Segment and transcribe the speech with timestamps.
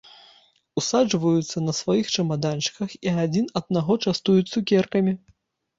[0.81, 5.21] Усаджваюцца на сваіх чамаданчыках і адзін аднаго частуюць цукеркамі.